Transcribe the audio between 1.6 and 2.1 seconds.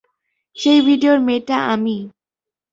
আমিই।